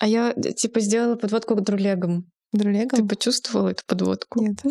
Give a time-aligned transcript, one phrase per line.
[0.00, 2.24] А я, типа, сделала подводку к друлегам.
[2.52, 3.00] Друлегам?
[3.00, 4.40] Ты почувствовала эту подводку?
[4.40, 4.56] Нет.
[4.64, 4.68] У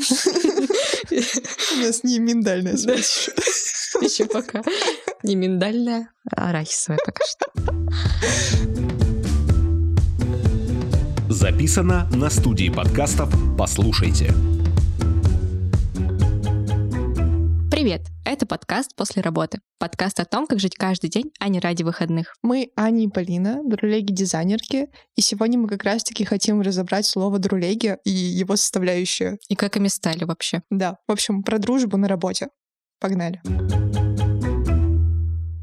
[1.82, 3.30] нас не миндальная связь.
[4.02, 4.64] Еще пока.
[5.22, 7.46] Не миндальная, а арахисовая пока что.
[11.30, 14.34] Записано на студии подкастов «Послушайте».
[17.80, 18.02] Привет!
[18.26, 19.60] Это подкаст «После работы».
[19.78, 22.36] Подкаст о том, как жить каждый день, а не ради выходных.
[22.44, 28.10] Мы Аня и Полина, друлеги-дизайнерки, и сегодня мы как раз-таки хотим разобрать слово «друлеги» и
[28.10, 29.38] его составляющие.
[29.48, 30.62] И как ими стали вообще.
[30.70, 32.50] Да, в общем, про дружбу на работе.
[33.00, 33.40] Погнали.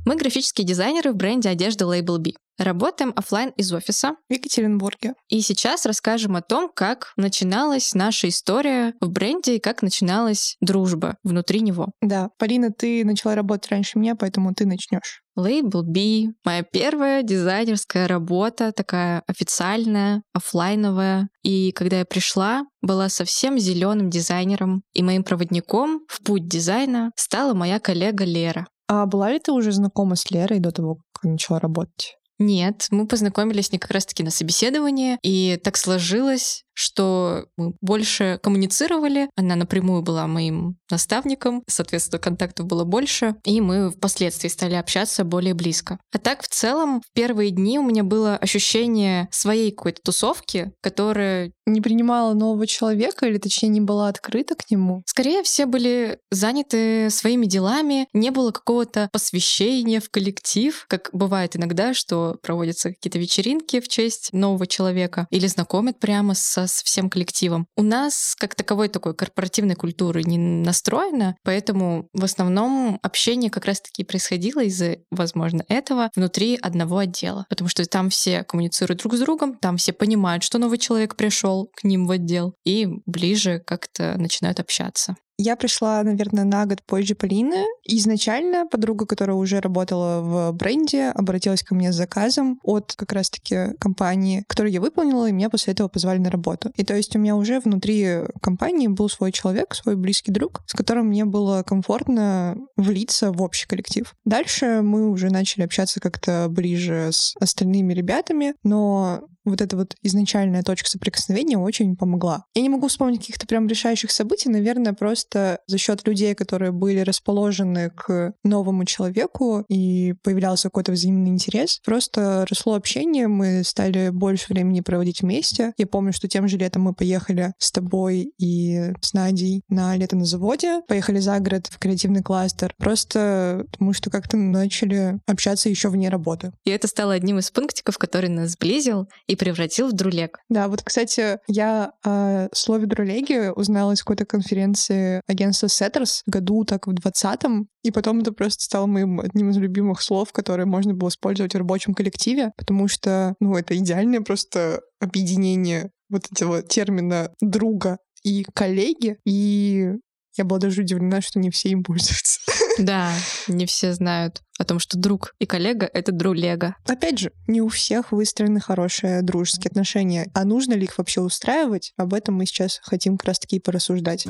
[0.06, 2.30] Мы графические дизайнеры в бренде одежды Label B.
[2.58, 4.16] Работаем офлайн из офиса.
[4.28, 5.14] В Екатеринбурге.
[5.28, 11.16] И сейчас расскажем о том, как начиналась наша история в бренде и как начиналась дружба
[11.22, 11.88] внутри него.
[12.00, 15.22] Да, Полина, ты начала работать раньше меня, поэтому ты начнешь.
[15.38, 21.28] Label B— моя первая дизайнерская работа, такая официальная, офлайновая.
[21.42, 27.52] И когда я пришла, была совсем зеленым дизайнером, и моим проводником в путь дизайна стала
[27.52, 28.66] моя коллега Лера.
[28.88, 32.16] А была ли ты уже знакома с Лерой до того, как начала работать?
[32.38, 39.30] Нет, мы познакомились не как раз-таки на собеседовании, и так сложилось, что мы больше коммуницировали.
[39.34, 45.54] Она напрямую была моим наставником, соответственно, контактов было больше, и мы впоследствии стали общаться более
[45.54, 45.98] близко.
[46.12, 51.52] А так, в целом, в первые дни у меня было ощущение своей какой-то тусовки, которая...
[51.68, 55.02] Не принимала нового человека, или точнее не была открыта к нему?
[55.04, 61.92] Скорее, все были заняты своими делами, не было какого-то посвящения в коллектив, как бывает иногда,
[61.92, 67.66] что проводятся какие-то вечеринки в честь нового человека или знакомят прямо со с всем коллективом.
[67.76, 74.04] У нас как таковой такой корпоративной культуры не настроено, поэтому в основном общение как раз-таки
[74.04, 79.56] происходило из-за, возможно, этого внутри одного отдела, потому что там все коммуницируют друг с другом,
[79.56, 84.60] там все понимают, что новый человек пришел к ним в отдел, и ближе как-то начинают
[84.60, 85.16] общаться.
[85.38, 87.64] Я пришла, наверное, на год позже Полины.
[87.84, 93.74] Изначально подруга, которая уже работала в бренде, обратилась ко мне с заказом от как раз-таки
[93.78, 96.72] компании, которую я выполнила, и меня после этого позвали на работу.
[96.76, 100.72] И то есть у меня уже внутри компании был свой человек, свой близкий друг, с
[100.72, 104.14] которым мне было комфортно влиться в общий коллектив.
[104.24, 109.20] Дальше мы уже начали общаться как-то ближе с остальными ребятами, но
[109.50, 112.44] вот эта вот изначальная точка соприкосновения очень помогла.
[112.54, 117.00] Я не могу вспомнить каких-то прям решающих событий, наверное, просто за счет людей, которые были
[117.00, 124.52] расположены к новому человеку и появлялся какой-то взаимный интерес, просто росло общение, мы стали больше
[124.52, 125.72] времени проводить вместе.
[125.76, 130.16] Я помню, что тем же летом мы поехали с тобой и с Надей на лето
[130.16, 135.88] на заводе, поехали за город в креативный кластер, просто потому что как-то начали общаться еще
[135.88, 136.52] вне работы.
[136.64, 140.38] И это стало одним из пунктиков, который нас сблизил и превратил в друлег.
[140.48, 146.86] Да, вот, кстати, я о слове друлеги узнала из какой-то конференции агентства Setters году так
[146.86, 151.08] в 20-м, и потом это просто стало моим одним из любимых слов, которые можно было
[151.08, 157.98] использовать в рабочем коллективе, потому что, ну, это идеальное просто объединение вот этого термина друга
[158.22, 159.92] и коллеги, и
[160.36, 162.40] я была даже удивлена, что не все им пользуются.
[162.86, 163.12] Да,
[163.48, 166.76] не все знают о том, что друг и коллега— это друлега.
[166.86, 170.30] Опять же, не у всех выстроены хорошие дружеские отношения.
[170.34, 171.92] А нужно ли их вообще устраивать?
[171.96, 174.26] Об этом мы сейчас хотим как раз-таки порассуждать.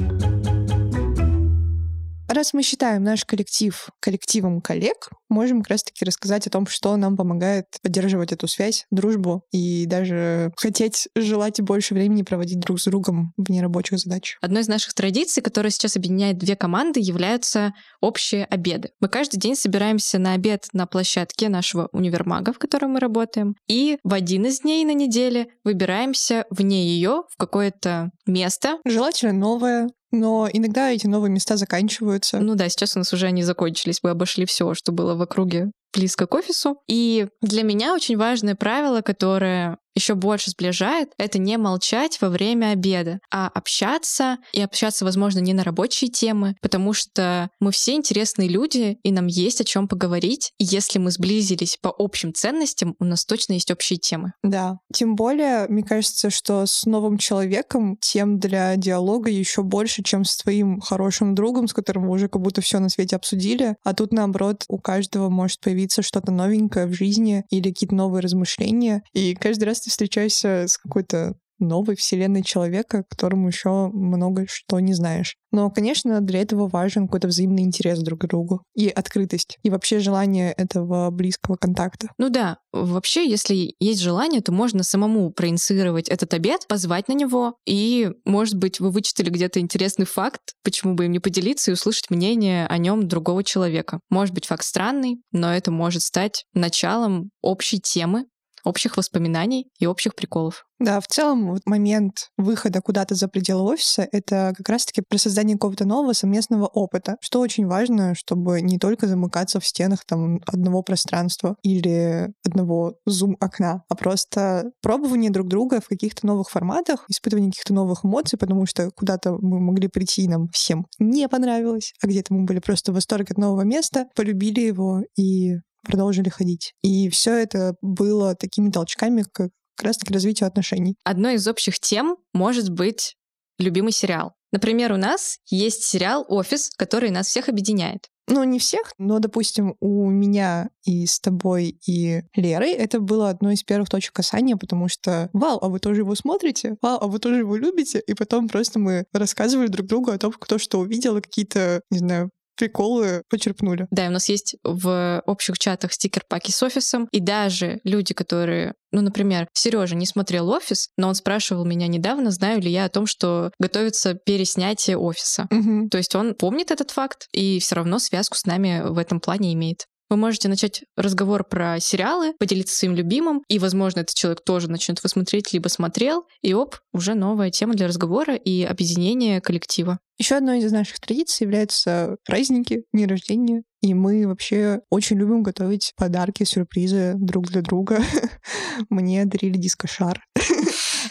[2.28, 7.16] Раз мы считаем наш коллектив коллективом коллег, можем как раз-таки рассказать о том, что нам
[7.16, 13.32] помогает поддерживать эту связь, дружбу и даже хотеть желать больше времени проводить друг с другом
[13.36, 14.36] вне рабочих задач.
[14.40, 18.90] Одной из наших традиций, которая сейчас объединяет две команды, являются общие обеды.
[19.00, 23.98] Мы каждый день собираемся на обед на площадке нашего универмага, в котором мы работаем, и
[24.02, 28.78] в один из дней на неделе выбираемся вне ее в какое-то место.
[28.84, 32.38] Желательно новое, но иногда эти новые места заканчиваются.
[32.40, 34.00] Ну да, сейчас у нас уже они закончились.
[34.02, 36.78] Мы обошли все, что было в округе близко к офису.
[36.88, 42.72] И для меня очень важное правило, которое еще больше сближает, это не молчать во время
[42.72, 48.48] обеда, а общаться, и общаться, возможно, не на рабочие темы, потому что мы все интересные
[48.48, 50.52] люди, и нам есть о чем поговорить.
[50.58, 54.32] И если мы сблизились по общим ценностям, у нас точно есть общие темы.
[54.42, 54.78] Да.
[54.92, 60.36] Тем более, мне кажется, что с новым человеком тем для диалога еще больше, чем с
[60.36, 63.76] твоим хорошим другом, с которым вы уже как будто все на свете обсудили.
[63.82, 69.02] А тут, наоборот, у каждого может появиться что-то новенькое в жизни или какие-то новые размышления.
[69.14, 74.92] И каждый раз ты встречаешься с какой-то новой вселенной человека, которому еще много что не
[74.94, 75.36] знаешь.
[75.52, 80.00] Но, конечно, для этого важен какой-то взаимный интерес друг к другу и открытость, и вообще
[80.00, 82.08] желание этого близкого контакта.
[82.18, 87.54] Ну да, вообще, если есть желание, то можно самому проинициировать этот обед, позвать на него,
[87.64, 92.10] и, может быть, вы вычитали где-то интересный факт, почему бы им не поделиться и услышать
[92.10, 94.00] мнение о нем другого человека.
[94.10, 98.26] Может быть, факт странный, но это может стать началом общей темы,
[98.66, 100.66] общих воспоминаний и общих приколов.
[100.78, 105.56] Да, в целом вот момент выхода куда-то за пределы офиса— это как раз-таки про создание
[105.56, 110.82] какого-то нового совместного опыта, что очень важно, чтобы не только замыкаться в стенах там одного
[110.82, 117.72] пространства или одного зум-окна, а просто пробование друг друга в каких-то новых форматах, испытывание каких-то
[117.72, 122.34] новых эмоций, потому что куда-то мы могли прийти, и нам всем не понравилось, а где-то
[122.34, 125.54] мы были просто в восторге от нового места, полюбили его и
[125.86, 126.74] продолжили ходить.
[126.82, 129.50] И все это было такими толчками как
[129.80, 130.96] раз-таки развитию отношений.
[131.04, 133.16] Одной из общих тем может быть
[133.58, 134.32] любимый сериал.
[134.52, 138.08] Например, у нас есть сериал «Офис», который нас всех объединяет.
[138.28, 143.52] Ну, не всех, но, допустим, у меня и с тобой, и Лерой это было одно
[143.52, 146.76] из первых точек касания, потому что «Вау, а вы тоже его смотрите?
[146.82, 150.32] Вау, а вы тоже его любите?» И потом просто мы рассказывали друг другу о том,
[150.32, 153.86] кто что увидел, какие-то, не знаю, приколы почерпнули.
[153.90, 159.02] Да, у нас есть в общих чатах стикер-паки с офисом, и даже люди, которые, ну,
[159.02, 163.06] например, Сережа не смотрел офис, но он спрашивал меня недавно, знаю ли я о том,
[163.06, 165.46] что готовится переснятие офиса.
[165.50, 165.88] Угу.
[165.90, 169.52] То есть он помнит этот факт и все равно связку с нами в этом плане
[169.52, 169.86] имеет.
[170.08, 174.98] Вы можете начать разговор про сериалы, поделиться своим любимым, и, возможно, этот человек тоже начнет
[174.98, 179.98] его смотреть, либо смотрел, и оп, уже новая тема для разговора и объединения коллектива.
[180.18, 183.64] Еще одной из наших традиций являются праздники, дни рождения.
[183.82, 188.00] И мы вообще очень любим готовить подарки, сюрпризы друг для друга.
[188.88, 190.22] Мне дарили дискошар.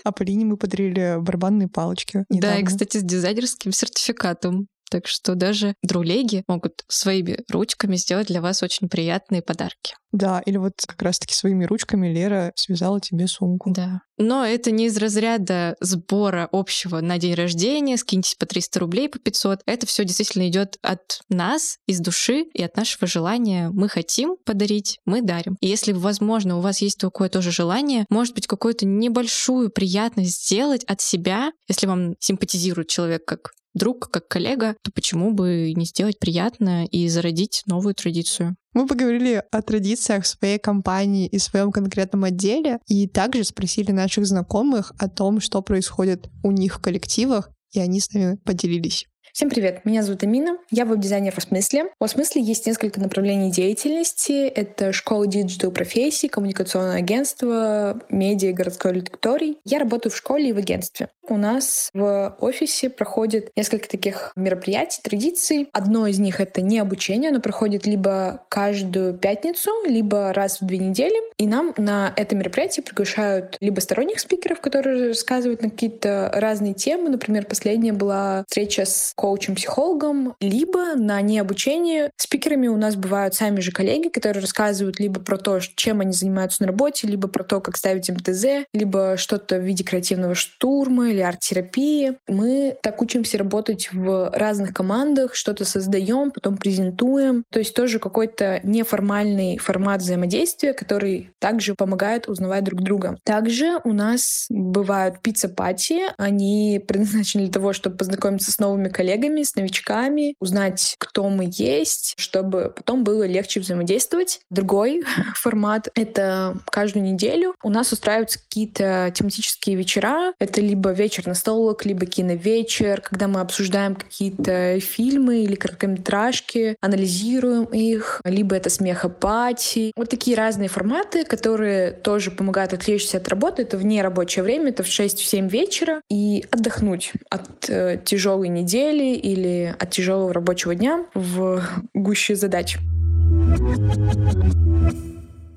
[0.04, 2.26] А Полине мы подарили барабанные палочки.
[2.30, 2.58] Недавно.
[2.58, 4.68] Да, и, кстати, с дизайнерским сертификатом.
[4.96, 9.94] Так что даже друлеги могут своими ручками сделать для вас очень приятные подарки.
[10.14, 13.70] Да, или вот как раз-таки своими ручками Лера связала тебе сумку.
[13.72, 14.00] Да.
[14.18, 19.20] Но это не из разряда сбора общего на день рождения, скиньтесь по 300 рублей, по
[19.20, 19.64] 500.
[19.66, 23.70] Это все действительно идет от нас, из души и от нашего желания.
[23.74, 25.58] Мы хотим подарить, мы дарим.
[25.60, 30.86] И если, возможно, у вас есть такое тоже желание, может быть, какую-то небольшую приятность сделать
[30.86, 36.18] от себя, если вам симпатизирует человек как друг, как коллега, то почему бы не сделать
[36.18, 38.56] приятно и зародить новую традицию?
[38.74, 44.26] Мы поговорили о традициях в своей компании и своем конкретном отделе, и также спросили наших
[44.26, 49.06] знакомых о том, что происходит у них в коллективах, и они с нами поделились.
[49.36, 51.88] Всем привет, меня зовут Амина, я веб-дизайнер в смысле.
[52.00, 54.48] В смысле есть несколько направлений деятельности.
[54.48, 59.58] Это школа диджитал профессий, коммуникационное агентство, медиа и городской аудиторий.
[59.66, 61.10] Я работаю в школе и в агентстве.
[61.28, 65.70] У нас в офисе проходит несколько таких мероприятий, традиций.
[65.72, 71.16] Одно из них— это необучение, оно проходит либо каждую пятницу, либо раз в две недели.
[71.38, 77.10] И нам на это мероприятие приглашают либо сторонних спикеров, которые рассказывают на какие-то разные темы.
[77.10, 82.12] Например, последняя была встреча с коучем-психологом, либо на необучение.
[82.18, 86.62] Спикерами у нас бывают сами же коллеги, которые рассказывают либо про то, чем они занимаются
[86.62, 91.22] на работе, либо про то, как ставить ТЗ, либо что-то в виде креативного штурма или
[91.22, 92.18] арт-терапии.
[92.28, 97.44] Мы так учимся работать в разных командах, что-то создаем, потом презентуем.
[97.52, 103.18] То есть тоже какой-то неформальный формат взаимодействия, который также помогает узнавать друг друга.
[103.24, 106.02] Также у нас бывают пицца-пати.
[106.18, 112.14] Они предназначены для того, чтобы познакомиться с новыми коллегами, с новичками, узнать, кто мы есть,
[112.18, 114.42] чтобы потом было легче взаимодействовать.
[114.50, 115.04] Другой
[115.36, 120.34] формат— это каждую неделю у нас устраиваются какие-то тематические вечера.
[120.40, 128.22] Это либо вечер настолок, либо киновечер, когда мы обсуждаем какие-то фильмы или короткометражки, анализируем их,
[128.24, 129.92] либо это смехопати.
[129.96, 133.64] Вот такие разные форматы, которые тоже помогают отвлечься от работы.
[133.64, 136.02] Это вне рабочее время, это в 6-7 вечера.
[136.10, 142.78] И отдохнуть от э, тяжелой недели или от тяжелого рабочего дня в гуще задач.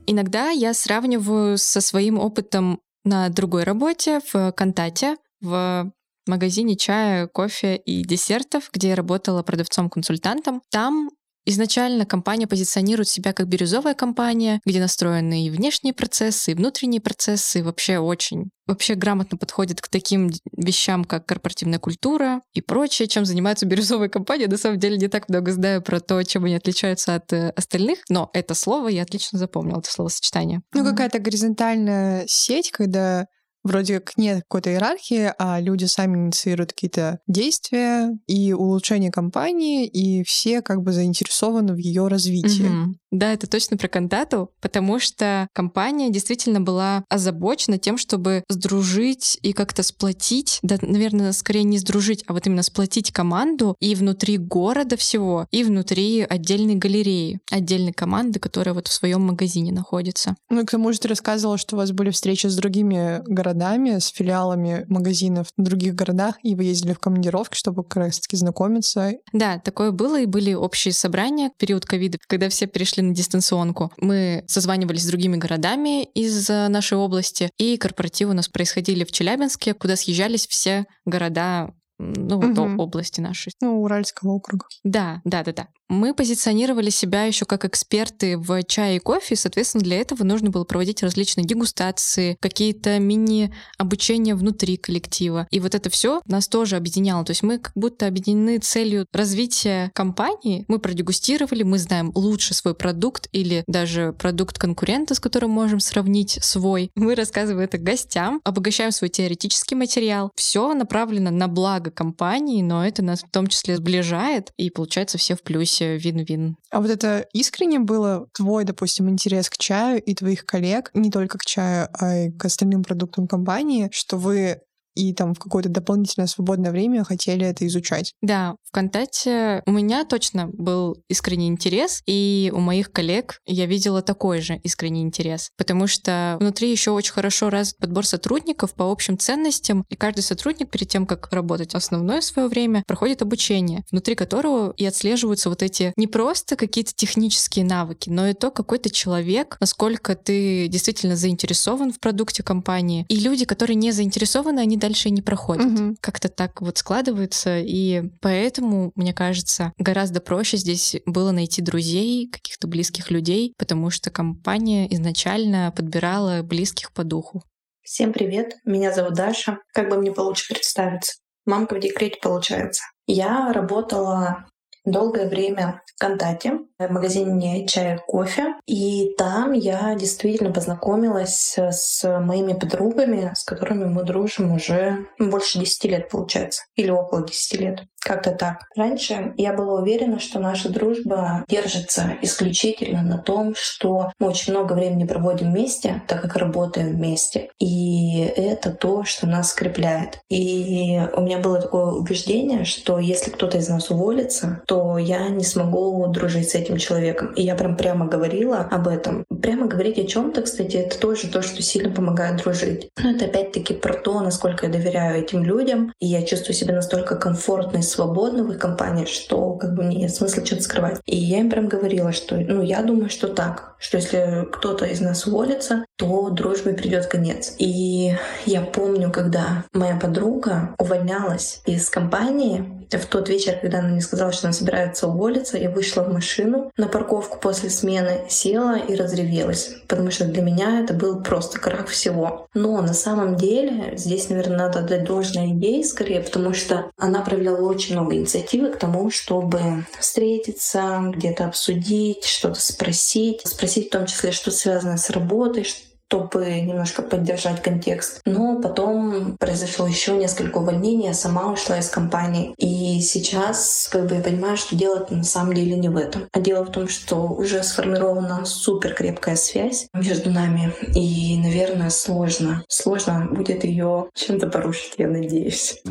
[0.07, 5.93] Иногда я сравниваю со своим опытом на другой работе в Контате, в
[6.27, 10.63] магазине чая, кофе и десертов, где я работала продавцом-консультантом.
[10.71, 11.11] Там
[11.49, 17.61] Изначально компания позиционирует себя как бирюзовая компания, где настроены и внешние процессы, и внутренние процессы,
[17.61, 23.25] и вообще очень вообще грамотно подходит к таким вещам, как корпоративная культура и прочее, чем
[23.25, 24.45] занимаются бирюзовые компании.
[24.45, 28.01] На самом деле не так много знаю про то, чем они отличаются от э, остальных,
[28.11, 30.61] но это слово я отлично запомнила, это словосочетание.
[30.75, 33.27] Ну, какая-то горизонтальная сеть, когда
[33.69, 40.25] вроде как нет какой-то иерархии, а люди сами инициируют какие-то действия и улучшение компании, и
[40.25, 42.69] все как бы заинтересованы в ее развитии.
[42.69, 42.99] Мгм.
[43.11, 49.53] Да, это точно про кантату, потому что компания действительно была озабочена тем, чтобы сдружить и
[49.53, 54.97] как-то сплотить, да, наверное, скорее не сдружить, а вот именно сплотить команду и внутри города
[54.97, 60.37] всего, и внутри отдельной галереи, отдельной команды, которая вот в своем магазине находится.
[60.51, 63.99] Ну и к тому же ты рассказывала, что у вас были встречи с другими городами,
[63.99, 69.13] с филиалами магазинов в других городах, и вы ездили в командировки, чтобы как раз-таки знакомиться.
[69.33, 73.93] Да, такое было, и были общие собрания в период ковида, когда все перешли на дистанционку.
[73.99, 79.13] Мы созванивались с другими городами из э, нашей области, и корпоративы у нас происходили в
[79.13, 83.53] Челябинске, куда съезжались все города ну, вот о- области нашей.
[83.61, 84.67] Ну, Уральского округа.
[84.85, 85.69] Да, да, да, да.
[85.89, 90.51] Мы позиционировали себя еще как эксперты в чае и кофе, и, соответственно, для этого нужно
[90.51, 95.47] было проводить различные дегустации, какие-то мини-обучения внутри коллектива.
[95.51, 97.25] И вот это все нас тоже объединяло.
[97.25, 100.67] То есть мы как будто объединены целью развития компании.
[100.69, 106.39] Мы продегустировали, мы знаем лучше свой продукт или даже продукт конкурента, с которым можем сравнить
[106.43, 106.91] свой.
[106.97, 110.31] Мы рассказываем это гостям, обогащаем свой теоретический материал.
[110.37, 115.35] Все направлено на благо компании, но это нас в том числе сближает, и получается все
[115.37, 116.57] в плюсе, вин-вин.
[116.71, 121.39] А вот это искренне было твой, допустим, интерес к чаю и твоих коллег, не только
[121.39, 124.61] к чаю, а и к остальным продуктам компании, что вы
[124.99, 128.13] и там в какое-то дополнительное свободное время хотели это изучать.
[128.21, 134.41] Да, ВКонтакте у меня точно был искренний интерес, и у моих коллег я видела такой
[134.41, 139.85] же искренний интерес, потому что внутри еще очень хорошо развит подбор сотрудников по общим ценностям,
[139.89, 144.85] и каждый сотрудник перед тем, как работать основное свое время, проходит обучение, внутри которого и
[144.85, 150.17] отслеживаются вот эти не просто какие-то технические навыки, но и то, какой ты человек, насколько
[150.17, 153.07] ты действительно заинтересован в продукте компании.
[153.09, 155.97] И люди, которые не заинтересованы, они дальше и не проходят Мгм.
[156.01, 162.67] как-то так вот складывается, и поэтому, мне кажется, гораздо проще здесь было найти друзей, каких-то
[162.69, 167.43] близких людей, потому что компания изначально подбирала близких по духу.
[167.83, 169.59] Всем привет, меня зовут Даша.
[169.75, 171.19] Как бы мне получше представиться?
[171.45, 172.83] Мамка в декрете получается.
[173.07, 174.47] Я работала
[174.87, 178.55] долгое время в Контакте, в магазине чая кофе.
[178.67, 185.85] И там я действительно познакомилась с моими подругами, с которыми мы дружим уже больше 10
[185.87, 186.63] лет, получается.
[186.77, 187.81] Или около 10 лет.
[188.01, 188.69] Как-то так.
[188.77, 194.75] Раньше я была уверена, что наша дружба держится исключительно на том, что мы очень много
[194.75, 197.51] времени проводим вместе, так как работаем вместе.
[197.59, 200.21] И это то, что нас скрепляет.
[200.31, 205.43] И у меня было такое убеждение, что если кто-то из нас уволится, то я не
[205.43, 207.33] смогу дружить с этим человеком.
[207.35, 209.25] И я прям прямо говорила об этом.
[209.41, 212.89] Прямо говорить о чем-то, кстати, это тоже то, что сильно помогает дружить.
[213.03, 217.17] Но это опять-таки про то, насколько я доверяю этим людям, и я чувствую себя настолько
[217.17, 221.01] комфортно и свободно в их компании, что как бы мне нет смысла что-то скрывать.
[221.07, 225.01] И я им прям говорила, что ну я думаю, что так, что если кто-то из
[225.01, 227.55] нас уволится, то дружбе придет конец.
[227.59, 228.15] И
[228.47, 234.33] я помню, когда моя подруга увольнялась из компании, в тот вечер, когда она мне сказала,
[234.33, 238.95] что она собирается уволиться, я вышла в машину на парковку после смены, села и
[239.29, 242.49] разревелась, потому что для меня это был просто крах всего.
[242.55, 247.69] Но на самом деле здесь, наверное, надо отдать должное ей скорее, потому что она проявляла
[247.69, 254.33] очень много инициативы к тому, чтобы встретиться, где-то обсудить, что-то спросить, спросить в том числе,
[254.33, 255.65] что связано с работой,
[256.09, 258.23] чтобы немножко поддержать контекст.
[258.25, 262.55] Но потом произошло еще несколько увольнений, я сама ушла из компании.
[262.57, 266.29] И сейчас как бы я понимаю, что дело на самом деле не в этом.
[266.33, 270.73] А дело в том, что уже сформирована супер крепкая связь между нами.
[270.95, 272.65] И, наверное, сложно.
[272.69, 275.83] Сложно будет ее чем-то порушить, я надеюсь.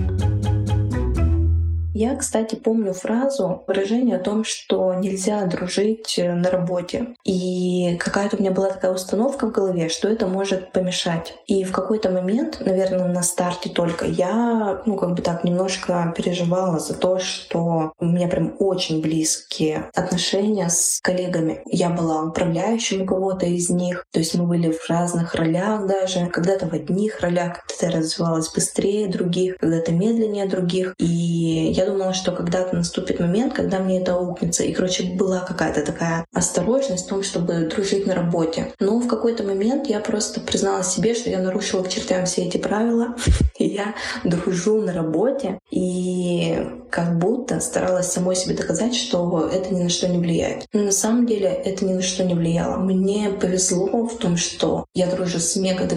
[2.00, 7.16] Я, кстати, помню фразу, выражение о том, что нельзя дружить на работе.
[7.24, 11.34] И какая-то у меня была такая установка в голове, что это может помешать.
[11.48, 16.78] И в какой-то момент, наверное, на старте только, я, ну, как бы так немножко переживала
[16.78, 21.64] за то, что у меня прям очень близкие отношения с коллегами.
[21.66, 26.68] Я была управляющим кого-то из них, то есть мы были в разных ролях даже, когда-то
[26.68, 30.94] в одних ролях, когда-то я развивалась быстрее других, когда-то медленнее других.
[31.00, 34.64] И я думала, что когда-то наступит момент, когда мне это аукнется.
[34.64, 38.74] И, короче, была какая-то такая осторожность в том, чтобы дружить на работе.
[38.80, 42.58] Но в какой-то момент я просто признала себе, что я нарушила к чертям все эти
[42.58, 43.16] правила.
[43.60, 49.90] я дружу на работе и как будто старалась самой себе доказать, что это ни на
[49.90, 50.66] что не влияет.
[50.74, 52.78] Но на самом деле это ни на что не влияло.
[52.78, 55.88] Мне повезло в том, что я дружу с мега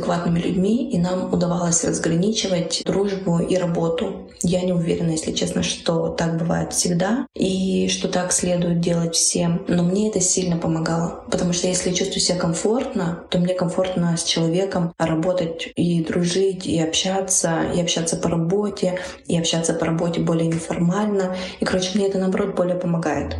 [0.40, 4.28] людьми, и нам удавалось разграничивать дружбу и работу.
[4.42, 9.64] Я не уверена, если честно, что так бывает всегда и что так следует делать всем.
[9.68, 14.16] Но мне это сильно помогало, потому что если я чувствую себя комфортно, то мне комфортно
[14.16, 20.20] с человеком работать и дружить, и общаться, и общаться по работе, и общаться по работе
[20.20, 21.36] более неформально.
[21.60, 23.36] И, короче, мне это, наоборот, более помогает.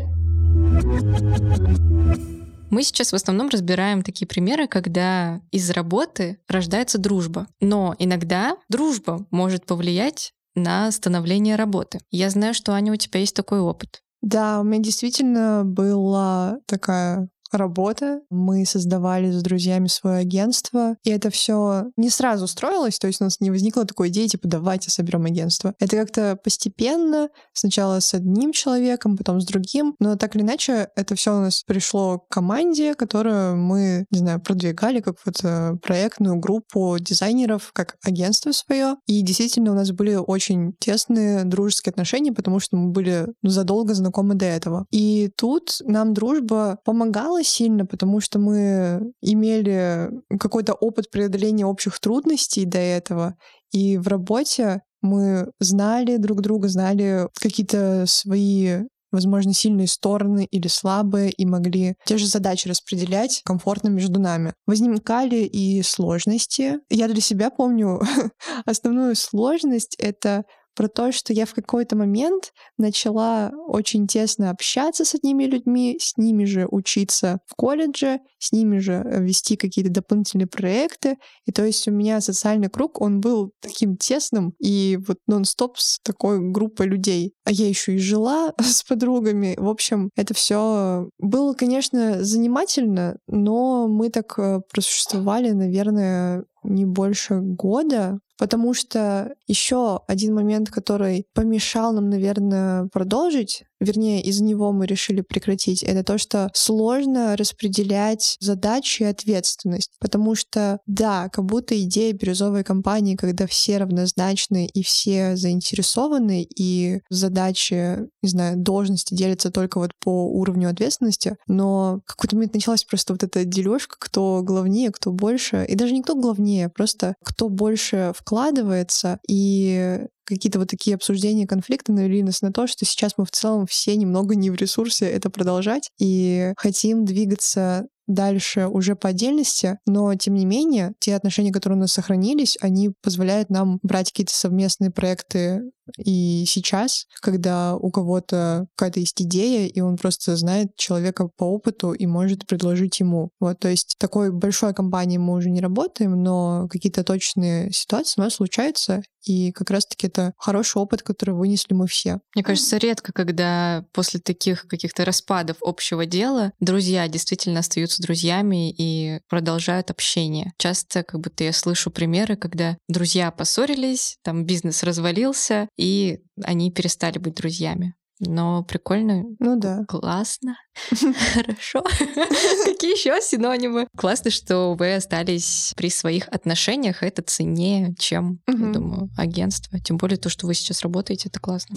[2.70, 7.48] Мы сейчас в основном разбираем такие примеры, когда из работы рождается дружба.
[7.60, 12.00] Но иногда дружба может повлиять на становление работы.
[12.10, 14.02] Я знаю, что, Аня, у тебя есть такой опыт.
[14.22, 18.20] Да, у меня действительно была такая работа.
[18.30, 23.24] Мы создавали с друзьями свое агентство, и это все не сразу строилось, то есть у
[23.24, 25.74] нас не возникло такой идеи, типа, давайте соберем агентство.
[25.78, 31.14] Это как-то постепенно, сначала с одним человеком, потом с другим, но так или иначе это
[31.14, 36.36] все у нас пришло к команде, которую мы, не знаю, продвигали как вот э, проектную
[36.36, 38.96] группу дизайнеров, как агентство свое.
[39.06, 44.34] И действительно у нас были очень тесные дружеские отношения, потому что мы были задолго знакомы
[44.34, 44.86] до этого.
[44.90, 51.98] И тут нам дружба помогала помогало сильно, потому что мы имели какой-то опыт преодоления общих
[52.00, 53.34] трудностей до этого.
[53.72, 61.32] И в работе мы знали друг друга, знали какие-то свои возможно, сильные стороны или слабые,
[61.32, 64.54] и могли те же задачи распределять комфортно между нами.
[64.66, 66.78] Возникали и сложности.
[66.88, 68.00] Я для себя помню
[68.66, 75.14] основную сложность— это про то, что я в какой-то момент начала очень тесно общаться с
[75.14, 80.46] одними людьми, с ними же учиться в колледже, с ними же э, вести какие-то дополнительные
[80.46, 81.16] проекты.
[81.46, 85.98] И то есть у меня социальный круг, он был таким тесным и вот нон-стоп с
[86.02, 87.34] такой группой людей.
[87.44, 89.54] А я еще и жила с подругами.
[89.58, 97.40] В общем, это все было, конечно, занимательно, но мы так э, просуществовали, наверное, не больше
[97.40, 104.86] года, потому что еще один момент, который помешал нам, наверное, продолжить, вернее, из него мы
[104.86, 109.92] решили прекратить, это то, что сложно распределять задачи и ответственность.
[110.00, 117.00] Потому что, да, как будто идея бирюзовой компании, когда все равнозначны и все заинтересованы, и
[117.10, 122.84] задачи, не знаю, должности делятся только вот по уровню ответственности, но в какой-то момент началась
[122.84, 127.50] просто вот эта дележка, кто главнее, кто больше, и даже не кто главнее, просто кто
[127.50, 133.24] больше вкладывается, и какие-то вот такие обсуждения конфликта навели нас на то, что сейчас мы
[133.24, 139.08] в целом все немного не в ресурсе это продолжать и хотим двигаться дальше уже по
[139.08, 144.12] отдельности, но тем не менее, те отношения, которые у нас сохранились, они позволяют нам брать
[144.12, 145.62] какие-то совместные проекты
[145.98, 151.92] и сейчас, когда у кого-то какая-то есть идея, и он просто знает человека по опыту
[151.92, 153.30] и может предложить ему.
[153.40, 158.24] Вот, то есть такой большой компании мы уже не работаем, но какие-то точные ситуации у
[158.24, 162.20] нас случаются, и как раз-таки это хороший опыт, который вынесли мы все.
[162.34, 169.20] Мне кажется, редко, когда после таких каких-то распадов общего дела друзья действительно остаются друзьями и
[169.28, 170.52] продолжают общение.
[170.58, 177.18] Часто как будто я слышу примеры, когда друзья поссорились, там бизнес развалился, и они перестали
[177.18, 177.94] быть друзьями.
[178.22, 179.24] Но прикольно.
[179.38, 179.84] Ну да.
[179.88, 180.56] Классно.
[181.32, 181.82] Хорошо.
[181.82, 183.86] Какие еще синонимы?
[183.96, 187.02] Классно, что вы остались при своих отношениях.
[187.02, 189.80] Это ценнее, чем, я думаю, агентство.
[189.80, 191.76] Тем более то, что вы сейчас работаете, это классно.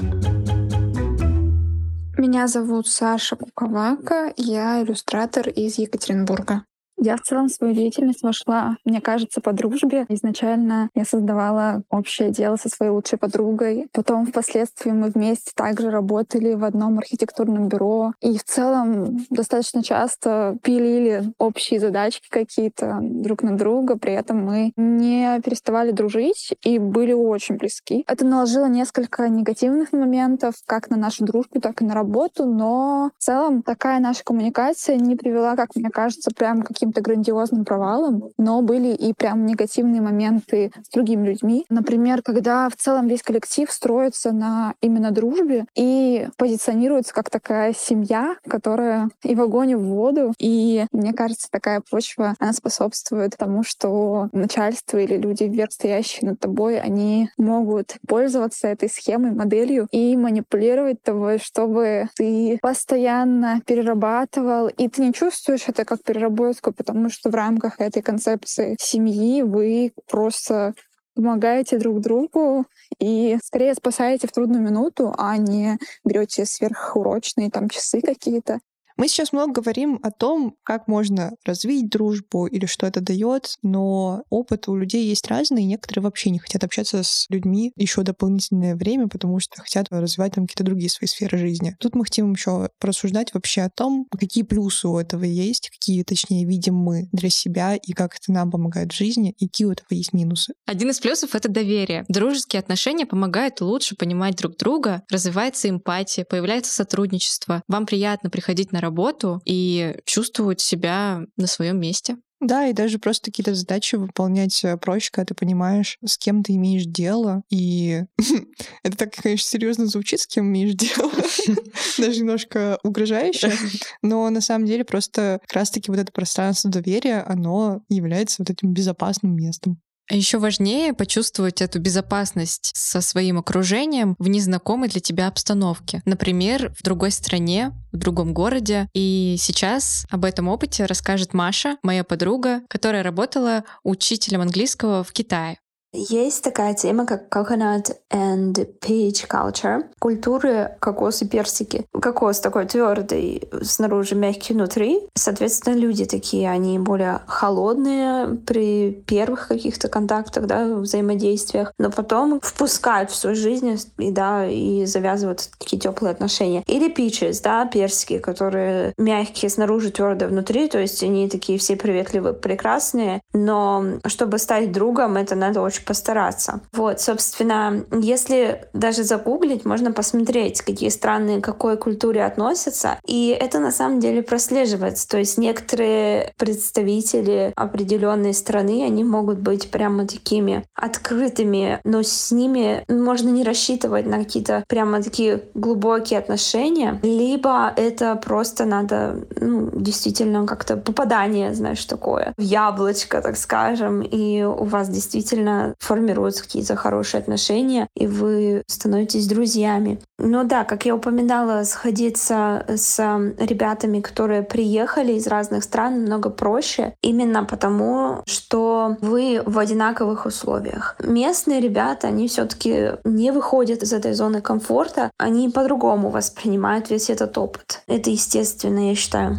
[2.17, 4.33] Меня зовут Саша Куковака.
[4.35, 6.65] Я иллюстратор из Екатеринбурга.
[6.97, 10.05] Я в целом свою деятельность вошла, мне кажется, по дружбе.
[10.09, 13.87] Изначально я создавала общее дело со своей лучшей подругой.
[13.91, 18.13] Потом впоследствии мы вместе также работали в одном архитектурном бюро.
[18.21, 23.97] И в целом достаточно часто пилили общие задачки какие-то друг на друга.
[23.97, 28.03] При этом мы не переставали дружить и были очень близки.
[28.07, 32.45] Это наложило несколько негативных моментов как на нашу дружбу, так и на работу.
[32.45, 37.01] Но в целом такая наша коммуникация не привела, как мне кажется, прям к каким каким-то
[37.01, 41.65] грандиозным провалом, но были и прям негативные моменты с другими людьми.
[41.69, 48.35] Например, когда в целом весь коллектив строится на именно дружбе и позиционируется как такая семья,
[48.49, 50.33] которая и в огонь, и в воду.
[50.39, 56.39] И мне кажется, такая почва, она способствует тому, что начальство или люди, вверх стоящие над
[56.41, 64.89] тобой, они могут пользоваться этой схемой, моделью и манипулировать тобой, чтобы ты постоянно перерабатывал, и
[64.89, 70.73] ты не чувствуешь это как переработку, потому что в рамках этой концепции семьи вы просто
[71.15, 72.65] помогаете друг другу
[72.99, 78.59] и скорее спасаете в трудную минуту, а не берете сверхурочные там часы какие-то.
[78.97, 84.23] Мы сейчас много говорим о том, как можно развить дружбу или что это дает, но
[84.29, 88.75] опыт у людей есть разный, и некоторые вообще не хотят общаться с людьми еще дополнительное
[88.75, 91.75] время, потому что хотят развивать там какие-то другие свои сферы жизни.
[91.79, 96.45] Тут мы хотим еще порассуждать вообще о том, какие плюсы у этого есть, какие, точнее,
[96.45, 99.87] видим мы для себя и как это нам помогает в жизни, и какие у этого
[99.91, 100.53] есть минусы.
[100.65, 102.05] Один из плюсов— это доверие.
[102.07, 107.63] Дружеские отношения помогают лучше понимать друг друга, развивается эмпатия, появляется сотрудничество.
[107.67, 112.17] Вам приятно приходить на работу и чувствовать себя на своем месте.
[112.43, 116.55] Да, и даже просто какие-то задачи выполнять э, проще, когда ты понимаешь, с кем ты
[116.55, 117.43] имеешь дело.
[117.49, 118.03] И
[118.83, 121.11] это так, конечно, серьезно звучит, с кем имеешь дело.
[121.97, 123.53] Даже немножко угрожающе.
[124.01, 128.73] Но на самом деле просто как раз-таки вот это пространство доверия, оно является вот этим
[128.73, 129.79] безопасным местом.
[130.09, 136.01] Еще важнее почувствовать эту безопасность со своим окружением в незнакомой для тебя обстановке.
[136.05, 138.89] Например, в другой стране, в другом городе.
[138.93, 145.57] И сейчас об этом опыте расскажет Маша, моя подруга, которая работала учителем английского в Китае.
[145.93, 149.83] Есть такая тема, как coconut and peach culture.
[149.99, 151.85] Культуры кокос и персики.
[151.93, 155.01] Кокос такой твердый, снаружи мягкий внутри.
[155.13, 163.11] Соответственно, люди такие, они более холодные при первых каких-то контактах, да, взаимодействиях, но потом впускают
[163.11, 166.63] в свою жизнь и, да, и завязывают такие теплые отношения.
[166.65, 172.33] Или peaches, да, персики, которые мягкие снаружи, твердые внутри, то есть они такие все приветливые,
[172.33, 176.61] прекрасные, но чтобы стать другом, это надо очень постараться.
[176.73, 182.99] Вот, собственно, если даже загуглить, можно посмотреть, какие страны к какой культуре относятся.
[183.05, 185.07] И это на самом деле прослеживается.
[185.07, 192.83] То есть некоторые представители определенной страны, они могут быть прямо такими открытыми, но с ними
[192.87, 196.99] можно не рассчитывать на какие-то прямо такие глубокие отношения.
[197.03, 204.43] Либо это просто надо ну, действительно как-то попадание, знаешь, такое в яблочко, так скажем, и
[204.43, 209.99] у вас действительно формируются какие-то хорошие отношения, и вы становитесь друзьями.
[210.17, 212.97] Но да, как я упоминала, сходиться с
[213.39, 220.95] ребятами, которые приехали из разных стран, намного проще, именно потому, что вы в одинаковых условиях.
[220.99, 227.37] Местные ребята, они все-таки не выходят из этой зоны комфорта, они по-другому воспринимают весь этот
[227.37, 227.81] опыт.
[227.87, 229.37] Это естественно, я считаю.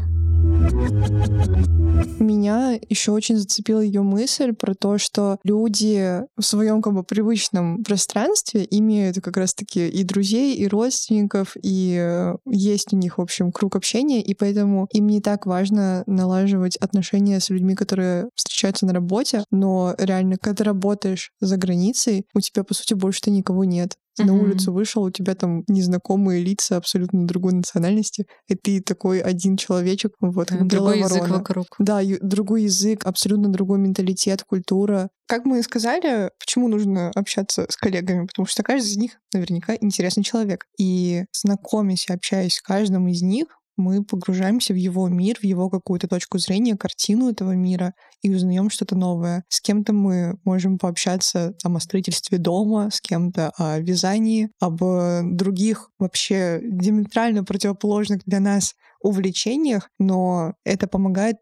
[2.19, 7.83] Меня еще очень зацепила ее мысль про то, что люди в своем как бы привычном
[7.83, 13.53] пространстве имеют как раз-таки и друзей, и родственников, и э, есть у них, в общем,
[13.53, 18.93] круг общения, и поэтому им не так важно налаживать отношения с людьми, которые встречаются на
[18.93, 23.97] работе, но реально, когда ты работаешь за границей, у тебя, по сути, больше-то никого нет.
[24.17, 24.27] Ты mm-hmm.
[24.27, 29.57] на улицу вышел, у тебя там незнакомые лица абсолютно другой национальности, и ты такой один
[29.57, 31.39] человечек, вот, да, другой язык ворона.
[31.39, 31.67] вокруг.
[31.79, 35.09] Да, другой язык, абсолютно другой менталитет, культура.
[35.27, 38.27] Как мы и сказали, почему нужно общаться с коллегами?
[38.27, 40.67] Потому что каждый из них наверняка интересный человек.
[40.79, 45.69] И знакомясь и общаясь с каждым из них, мы погружаемся в его мир, в его
[45.69, 49.45] какую-то точку зрения, картину этого мира и узнаем что-то новое.
[49.49, 54.81] С кем-то мы можем пообщаться там, о строительстве дома, с кем-то о вязании, об
[55.23, 58.75] других вообще диаметрально противоположных для нас
[59.05, 61.37] увлечениях, но это помогает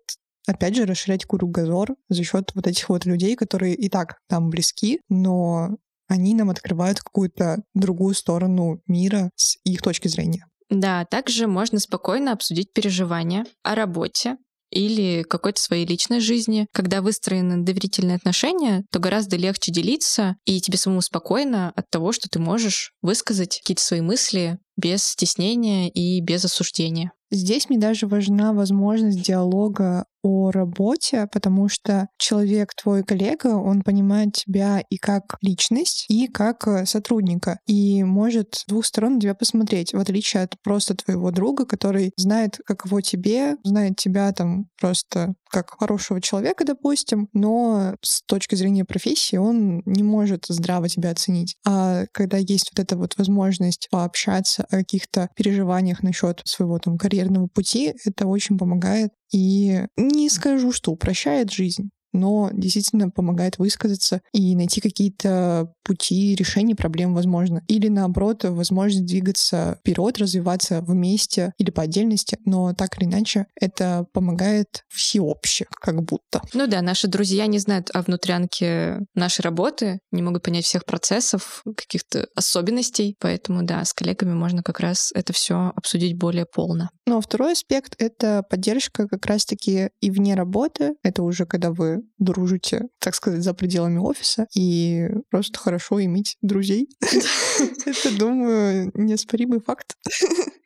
[0.46, 5.00] опять же, расширять кругозор за счет вот этих вот людей, которые и так там близки,
[5.08, 5.76] но
[6.08, 10.46] они нам открывают какую-то другую сторону мира с их точки зрения.
[10.68, 14.36] Да, также можно спокойно обсудить переживания о работе,
[14.72, 16.66] или какой-то своей личной жизни.
[16.72, 22.28] Когда выстроены доверительные отношения, то гораздо легче делиться, и тебе самому спокойно от того, что
[22.28, 27.12] ты можешь высказать какие-то свои мысли без стеснения и без осуждения.
[27.32, 34.32] Здесь мне даже важна возможность диалога о работе, потому что человек, твой коллега, он понимает
[34.32, 39.34] тебя и как личность, и как э, сотрудника, и может с двух сторон на тебя
[39.34, 45.34] посмотреть, в отличие от просто твоего друга, который знает, каково тебе, знает тебя там просто
[45.50, 51.56] как хорошего человека, допустим, но с точки зрения профессии он не может здраво тебя оценить.
[51.66, 57.48] А когда есть вот эта вот возможность пообщаться о каких-то переживаниях насчет своего там карьерного
[57.48, 64.54] пути, это очень помогает и не скажу, что упрощает жизнь, но действительно помогает высказаться и
[64.54, 67.62] найти какие-то пути решения проблем возможно.
[67.68, 74.06] Или наоборот, возможность двигаться вперед, развиваться вместе или по отдельности, но так или иначе это
[74.12, 76.42] помогает всеобще, как будто.
[76.52, 81.62] Ну да, наши друзья не знают о внутрянке нашей работы, не могут понять всех процессов,
[81.76, 86.90] каких-то особенностей, поэтому да, с коллегами можно как раз это все обсудить более полно.
[87.06, 90.94] Ну а второй аспект— это поддержка как раз-таки и вне работы.
[91.02, 96.88] Это уже когда вы дружите, так сказать, за пределами офиса, и просто хорошо иметь друзей.
[97.86, 99.96] Это, думаю, неоспоримый факт.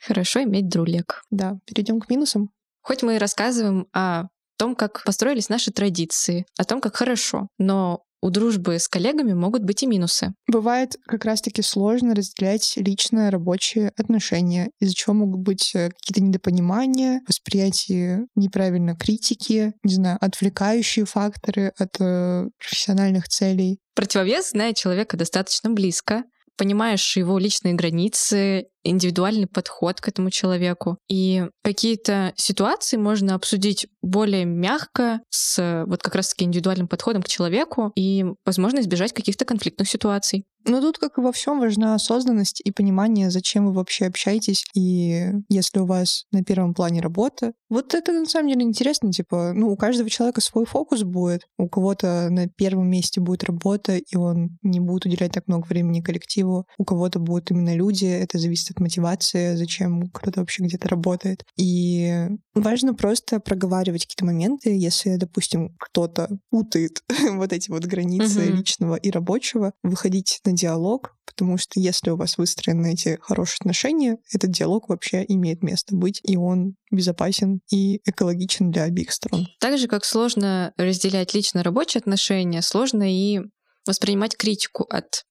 [0.07, 1.25] Хорошо иметь друлек.
[1.31, 2.51] Да, перейдем к минусам.
[2.83, 8.03] Хоть мы и рассказываем о том, как построились наши традиции, о том, как хорошо, но
[8.21, 10.35] у дружбы с коллегами могут быть и минусы.
[10.47, 17.21] Бывает как раз-таки сложно разделять личное рабочие отношения, из-за чего могут быть э, какие-то недопонимания,
[17.29, 23.79] восприятие неправильно критики, не знаю, отвлекающие факторы от э, профессиональных целей.
[23.95, 26.25] Противовес, зная человека достаточно близко,
[26.57, 30.99] понимаешь его личные границы, индивидуальный подход к этому человеку.
[31.09, 37.93] И какие-то ситуации можно обсудить более мягко с вот как раз-таки индивидуальным подходом к человеку
[37.97, 40.45] и, возможно, избежать каких-то конфликтных ситуаций.
[40.69, 44.65] Но тут, как и во всем, важна осознанность и понимание, зачем вы вообще общаетесь.
[44.75, 49.13] И если у вас на первом плане работа, вот это на самом деле интересно.
[49.13, 51.43] Типа, ну, у каждого человека свой фокус будет.
[51.57, 56.01] У кого-то на первом месте будет работа, и он не будет уделять так много времени
[56.01, 56.46] коллективу.
[56.79, 58.07] У кого-то будут именно люди.
[58.07, 61.45] Это зависит от мотивации, зачем кто-то вообще где-то работает.
[61.57, 68.53] И важно просто проговаривать какие-то моменты, если, допустим, кто-то путает вот эти вот границы uh-huh.
[68.53, 74.19] личного и рабочего, выходить на диалог, потому что если у вас выстроены эти хорошие отношения,
[74.33, 79.47] этот диалог вообще имеет место быть, и он безопасен и экологичен для обеих сторон.
[79.61, 83.41] Так же, как сложно разделять лично-рабочие отношения, сложно и
[83.87, 85.25] воспринимать критику от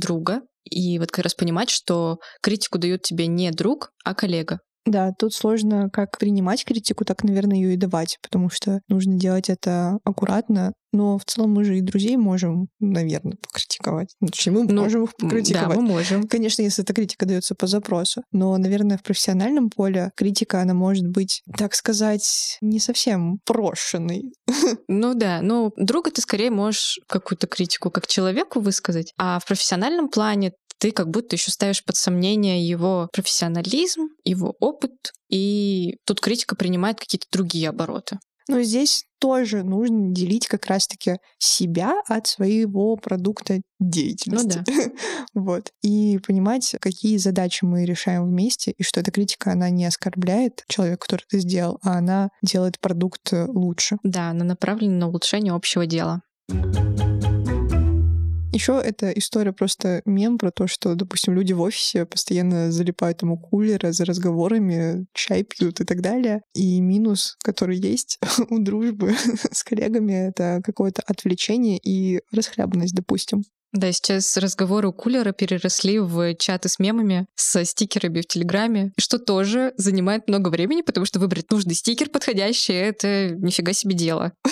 [0.00, 4.60] друга, и вот как раз понимать, что критику дает тебе не друг, а коллега.
[4.86, 9.50] Да, тут сложно как принимать критику, так, наверное, ее и давать, потому что нужно делать
[9.50, 14.16] это аккуратно, но в целом мы же и друзей можем, наверное, покритиковать.
[14.20, 15.76] Ну, мы ну, можем их покритиковать.
[15.76, 16.26] Да, мы можем.
[16.26, 18.22] Конечно, если эта критика дается по запросу.
[18.32, 24.32] Но, наверное, в профессиональном поле критика, она может быть, так сказать, не совсем прошенной.
[24.88, 30.08] Ну да, но друга ты скорее можешь какую-то критику как человеку высказать, а в профессиональном
[30.08, 36.56] плане ты как будто еще ставишь под сомнение его профессионализм, его опыт, и тут критика
[36.56, 38.18] принимает какие-то другие обороты.
[38.48, 44.64] Но здесь тоже нужно делить как раз-таки себя от своего продукта деятельности.
[44.66, 44.90] Ну да.
[45.34, 45.70] вот.
[45.82, 51.02] И понимать, какие задачи мы решаем вместе, и что эта критика, она не оскорбляет человека,
[51.02, 53.98] который это сделал, а она делает продукт лучше.
[54.02, 56.22] Да, она направлена на улучшение общего дела.
[58.52, 63.30] Еще эта история просто мем про то, что, допустим, люди в офисе постоянно залипают там
[63.30, 66.42] у кулера за разговорами, чай пьют и так далее.
[66.54, 68.18] И минус, который есть
[68.50, 69.14] у дружбы
[69.52, 73.42] с коллегами, это какое-то отвлечение и расхлябанность, допустим.
[73.72, 79.20] Да, сейчас разговоры у кулера переросли в чаты с мемами, со стикерами в Телеграме, что
[79.20, 84.32] тоже занимает много времени, потому что выбрать нужный стикер подходящий— это нифига себе дело.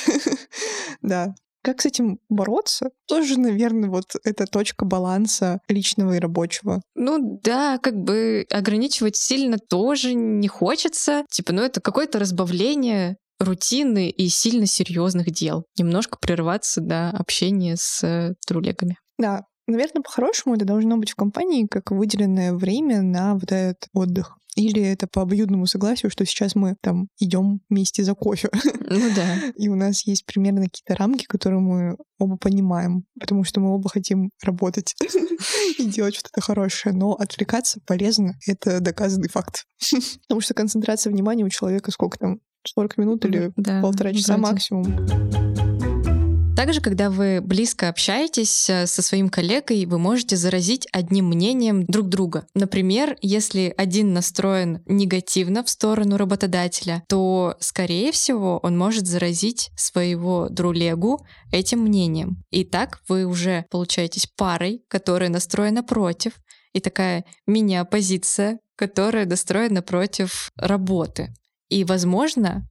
[1.00, 1.32] Да,
[1.68, 2.88] как с этим бороться?
[3.06, 6.80] Тоже, наверное, вот эта точка баланса личного и рабочего.
[6.94, 11.26] Ну да, как бы ограничивать сильно тоже не хочется.
[11.30, 15.64] Типа, ну это какое-то разбавление рутины и сильно серьезных дел.
[15.78, 18.96] Немножко прерваться до общения с э, трулегами.
[19.18, 24.37] Да, Наверное, по-хорошему это должно быть в компании как выделенное время на вот этот отдых.
[24.58, 28.50] Или это по обоюдному согласию, что сейчас мы там идем вместе за кофе.
[28.90, 29.36] Ну да.
[29.56, 33.88] И у нас есть примерно какие-то рамки, которые мы оба понимаем, потому что мы оба
[33.88, 34.96] хотим работать
[35.78, 36.92] и делать что-то хорошее.
[36.92, 39.64] Но отвлекаться полезно, это доказанный факт.
[40.26, 42.40] Потому что концентрация внимания у человека сколько там?
[42.66, 45.77] 40 минут или полтора часа максимум.
[46.58, 52.08] Также, когда вы близко общаетесь э, со своим коллегой, вы можете заразить одним мнением друг
[52.08, 52.48] друга.
[52.52, 60.48] Например, если один настроен негативно в сторону работодателя, то, скорее всего, он может заразить своего
[60.48, 62.42] друлегу этим мнением.
[62.50, 66.32] И так вы уже получаетесь парой, которая настроена против,
[66.72, 71.32] и такая мини-оппозиция, которая настроена против работы.
[71.68, 72.68] И, возможно,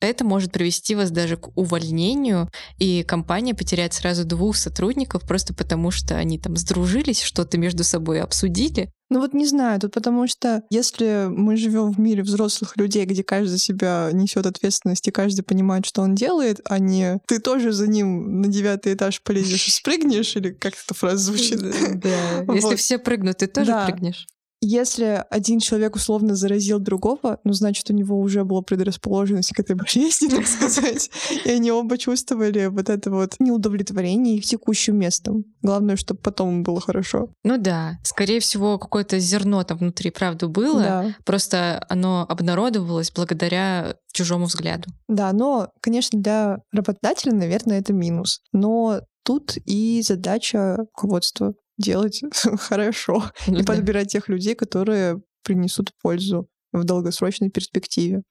[0.00, 5.90] это может привести вас даже к увольнению, и компания потеряет сразу двух сотрудников просто потому,
[5.90, 10.62] что они там сдружились, что-то между собой обсудили, Ну вот не знаю, тут потому что
[10.70, 15.42] если мы живем в мире взрослых людей, где каждый за себя несет ответственность и каждый
[15.42, 19.70] понимает, что он делает, а не ты тоже за ним на девятый этаж полезешь и
[19.70, 21.60] спрыгнешь, или как эта фраза звучит?
[21.60, 22.54] Да.
[22.54, 24.26] Если все прыгнут, ты тоже прыгнешь.
[24.60, 29.74] Если один человек условно заразил другого, ну, значит, у него уже была предрасположенность к этой
[29.76, 31.10] болезни, так сказать.
[31.44, 35.44] И они оба чувствовали вот это вот неудовлетворение их текущим местом.
[35.62, 37.30] Главное, чтобы потом было хорошо.
[37.42, 37.98] Ну да.
[38.02, 40.82] Скорее всего, какое-то зерно там внутри, правда, было.
[40.82, 41.14] Да.
[41.24, 44.90] Просто оно обнародовалось благодаря чужому взгляду.
[45.08, 48.40] Да, но, конечно, для работодателя, наверное, это минус.
[48.52, 52.22] Но тут и задача руководства делать
[52.58, 53.74] хорошо ну, и да.
[53.74, 58.22] подбирать тех людей, которые принесут пользу в долгосрочной перспективе.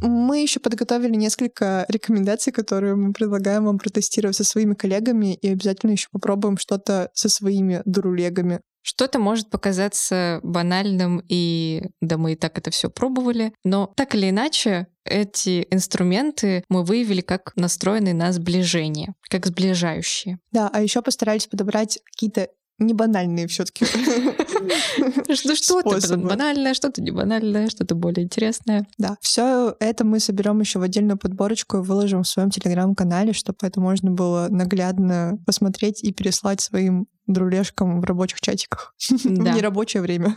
[0.00, 5.92] Мы еще подготовили несколько рекомендаций, которые мы предлагаем вам протестировать со своими коллегами, и обязательно
[5.92, 8.60] еще попробуем что-то со своими друлегами.
[8.86, 14.30] Что-то может показаться банальным, и да, мы и так это все пробовали, но так или
[14.30, 20.38] иначе, эти инструменты мы выявили как настроенные на сближение, как сближающие.
[20.52, 23.84] Да, а еще постарались подобрать какие-то не банальные все-таки.
[25.54, 28.86] Что-то банальное, что-то не банальное, что-то более интересное.
[28.98, 33.58] Да, все это мы соберем еще в отдельную подборочку и выложим в своем телеграм-канале, чтобы
[33.62, 40.34] это можно было наглядно посмотреть и переслать своим друлежкам в рабочих чатиках в нерабочее время.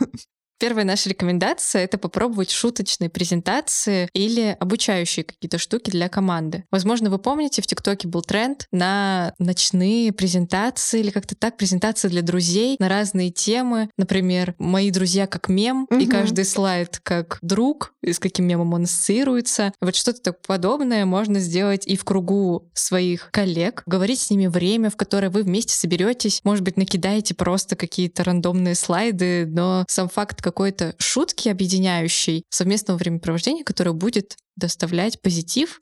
[0.60, 6.66] Первая наша рекомендация— это попробовать шуточные презентации или обучающие какие-то штуки для команды.
[6.70, 12.22] Возможно, вы помните, в ТикТоке был тренд на ночные презентации или как-то так, презентации для
[12.22, 13.90] друзей на разные темы.
[13.98, 15.98] Например, «Мои друзья как мем», угу.
[15.98, 19.72] и каждый слайд как друг, и с каким мемом он ассоциируется.
[19.80, 24.98] Вот что-то подобное можно сделать и в кругу своих коллег, говорить с ними время, в
[24.98, 30.96] которое вы вместе соберетесь, может быть, накидаете просто какие-то рандомные слайды, но сам факт какой-то
[30.98, 35.80] шутки объединяющей совместного времяпровождения, которое будет доставлять позитив,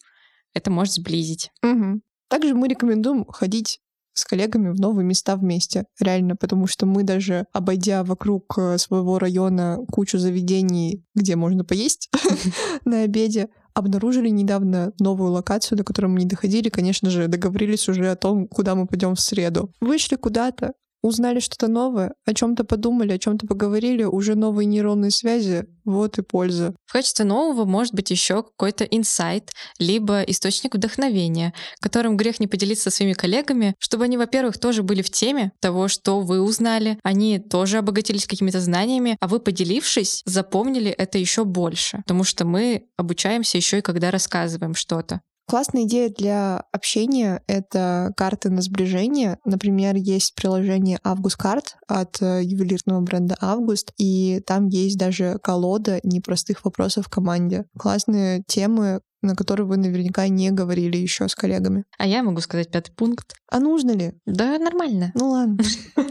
[0.53, 1.51] это может сблизить.
[1.63, 2.01] Угу.
[2.27, 3.79] Также мы рекомендуем ходить
[4.13, 5.85] с коллегами в новые места вместе.
[5.99, 12.09] Реально, потому что мы даже, обойдя вокруг э, своего района кучу заведений, где можно поесть
[12.85, 16.69] на обеде, обнаружили недавно новую локацию, до которой мы не доходили.
[16.69, 19.71] Конечно же, договорились уже о том, куда мы пойдем в среду.
[19.79, 25.65] Вышли куда-то, узнали что-то новое, о чем-то подумали, о чем-то поговорили, уже новые нейронные связи,
[25.85, 26.75] вот и польза.
[26.85, 32.89] В качестве нового может быть еще какой-то инсайт, либо источник вдохновения, которым грех не поделиться
[32.89, 37.39] со своими коллегами, чтобы они, во-первых, тоже были в теме того, что вы узнали, они
[37.39, 43.57] тоже обогатились какими-то знаниями, а вы, поделившись, запомнили это еще больше, потому что мы обучаемся
[43.57, 45.21] еще и когда рассказываем что-то.
[45.49, 49.39] Классная идея для общения— это карты на сближение.
[49.45, 56.01] Например, есть приложение Август Карт от э, ювелирного бренда Август, и там есть даже колода
[56.03, 57.63] непростых вопросов в команде.
[57.79, 61.83] Классные темы, на который вы наверняка не говорили еще с коллегами.
[61.97, 63.35] А я могу сказать пятый пункт.
[63.49, 64.13] А нужно ли?
[64.25, 65.11] Да, нормально.
[65.15, 65.57] Ну ладно.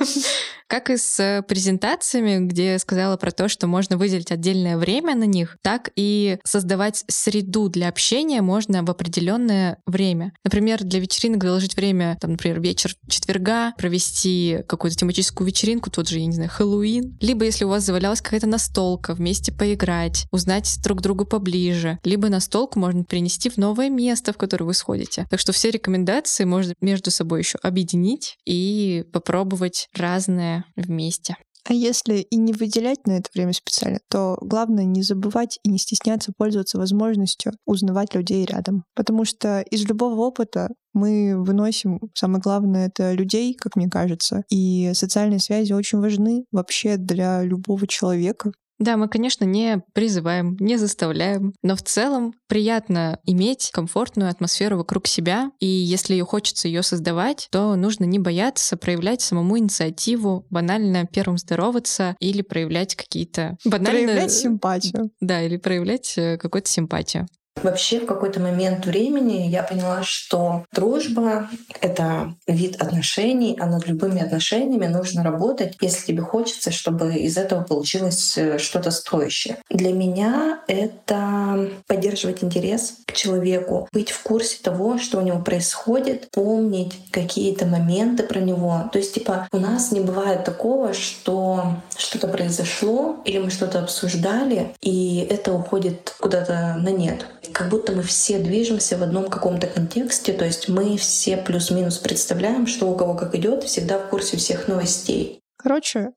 [0.69, 5.15] Как и с э, презентациями, где я сказала про то, что можно выделить отдельное время
[5.15, 10.33] на них, так и создавать среду для общения можно в определенное время.
[10.45, 16.19] Например, для вечеринок выложить время, там, например, вечер четверга, провести какую-то тематическую вечеринку, тот же,
[16.19, 17.17] я не знаю, Хэллоуин.
[17.21, 21.99] Либо если у вас завалялась какая-то настолка, вместе поиграть, узнать друг другу поближе.
[22.03, 25.27] Либо настолку можно принести в новое место, в которое вы сходите.
[25.31, 31.37] Так что все рекомендации можно между собой еще объединить и попробовать разное вместе.
[31.69, 35.79] А если и не выделять на это время специально, то главное не забывать и не
[35.79, 38.85] стесняться пользоваться возможностью узнавать людей рядом.
[38.95, 44.45] Потому что из любого опыта мы выносим, самое главное, это людей, как мне кажется.
[44.49, 48.53] И социальные связи очень важны вообще для любого человека.
[48.79, 55.07] Да, мы, конечно, не призываем, не заставляем, но в целом приятно иметь комфортную атмосферу вокруг
[55.07, 61.07] себя, и если ее хочется ее создавать, то нужно не бояться проявлять самому инициативу, банально
[61.07, 64.07] первым здороваться или проявлять какие-то банальные...
[64.07, 65.11] Проявлять симпатию.
[65.21, 67.27] Да, или проявлять э, какую-то симпатию.
[67.63, 71.49] Вообще в какой-то момент времени я поняла, что дружба—
[71.81, 77.63] это вид отношений, а над любыми отношениями нужно работать, если тебе хочется, чтобы из этого
[77.63, 79.57] получилось э, что-то стоящее.
[79.71, 86.31] Для меня это поддерживать интерес к человеку, быть в курсе того, что у него происходит,
[86.31, 88.91] помнить какие-то моменты про него.
[88.93, 94.75] То есть, типа, у нас не бывает такого, что что-то произошло или мы что-то обсуждали,
[94.83, 100.33] и это уходит куда-то на нет как будто мы все движемся в одном каком-то контексте,
[100.33, 104.69] то есть мы все плюс-минус представляем, что у кого как идет, всегда в курсе всех
[104.69, 105.41] новостей.
[105.57, 106.11] Короче,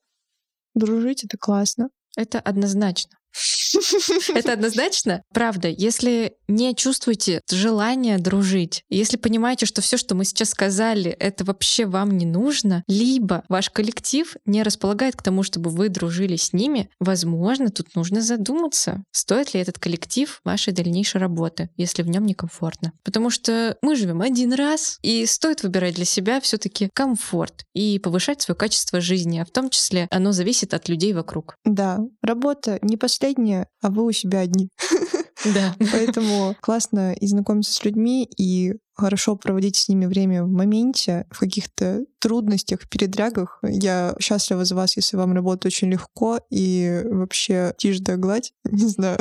[0.73, 1.89] дружить— это классно.
[2.17, 3.18] Это однозначно.
[4.33, 5.23] Это однозначно.
[5.33, 11.43] Правда, если не чувствуете желания дружить, если понимаете, что все, что мы сейчас сказали, это
[11.43, 16.53] вообще вам не нужно, либо ваш коллектив не располагает к тому, чтобы вы дружили с
[16.53, 22.25] ними, возможно, тут нужно задуматься, стоит ли этот коллектив вашей дальнейшей работы, если в нем
[22.25, 22.93] некомфортно.
[23.03, 28.41] Потому что мы живем один раз, и стоит выбирать для себя все-таки комфорт и повышать
[28.41, 31.55] свое качество жизни, а в том числе оно зависит от людей вокруг.
[31.65, 34.69] Да, работа не последняя, а вы у себя одни.
[35.53, 35.73] Да.
[35.93, 41.39] Поэтому классно и знакомиться с людьми, и хорошо проводить с ними время в моменте, в
[41.39, 43.59] каких-то трудностях, передрягах.
[43.63, 48.87] Я счастлива за вас, если вам работает очень легко и вообще тишь да гладь, не
[48.87, 49.17] знаю.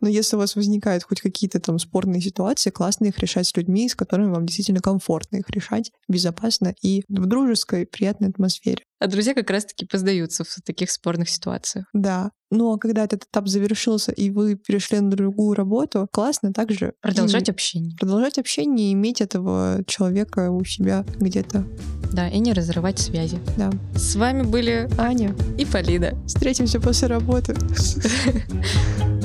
[0.00, 3.88] Но если у вас возникают хоть какие-то там спорные ситуации, классно их решать с людьми,
[3.88, 8.84] с которыми вам действительно комфортно их решать, безопасно и в дружеской, приятной атмосфере.
[9.00, 11.86] А друзья как раз-таки поздаются в таких спорных ситуациях.
[11.92, 12.32] Да.
[12.50, 16.94] Но когда этот этап завершился, и вы перешли на другую работу, классно также...
[17.00, 17.52] Продолжать и...
[17.52, 17.96] общение.
[17.98, 21.64] Продолжать общение и иметь этого человека у себя где-то.
[22.12, 23.38] Да, и не разрывать связи.
[23.56, 23.70] Да.
[23.94, 26.12] С вами были Аня и Полина.
[26.26, 27.54] Встретимся после работы.